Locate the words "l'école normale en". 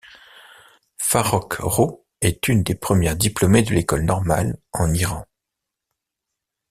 3.75-4.91